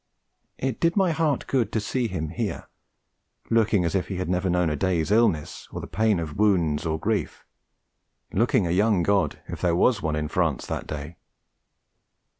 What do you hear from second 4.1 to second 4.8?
had never known a